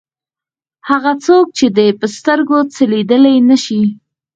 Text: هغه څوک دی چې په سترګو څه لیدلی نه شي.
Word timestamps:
هغه 0.89 1.11
څوک 1.25 1.45
دی 1.51 1.87
چې 1.89 1.97
په 1.99 2.05
سترګو 2.17 2.57
څه 2.73 2.81
لیدلی 2.91 3.35
نه 3.49 3.57
شي. 3.63 3.81